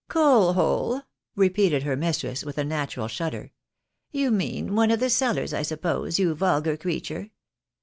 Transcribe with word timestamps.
"Coal 0.07 0.53
hole!" 0.53 1.03
repeated 1.35 1.83
her 1.83 1.95
mistress 1.95 2.43
with 2.43 2.57
a 2.57 2.63
natural 2.63 3.07
shudder." 3.07 3.51
You 4.11 4.31
mean 4.31 4.73
one 4.75 4.89
of 4.89 4.99
the 4.99 5.11
cellars, 5.11 5.53
I 5.53 5.61
suppose, 5.61 6.17
you 6.17 6.33
vulgar 6.33 6.75
creature. 6.75 7.29